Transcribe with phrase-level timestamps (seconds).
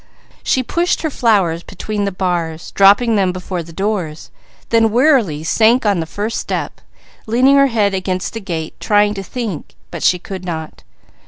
[0.41, 4.31] She pushed her flowers between the bars, dropping them before the doors,
[4.69, 6.81] then wearily sank on the first step,
[7.27, 10.81] leaning her head against the gate, trying to think, but she could not.